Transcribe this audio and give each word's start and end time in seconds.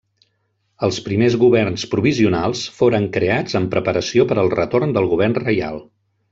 Els 0.87 0.95
primers 1.07 1.37
governs 1.43 1.83
provisionals 1.91 2.63
foren 2.79 3.07
creats 3.19 3.61
en 3.61 3.69
preparació 3.77 4.29
per 4.33 4.41
al 4.47 4.53
retorn 4.59 4.97
del 4.99 5.11
govern 5.15 5.41
reial. 5.49 5.83